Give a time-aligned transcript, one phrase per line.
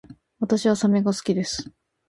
[0.39, 1.71] 私はサメが好きです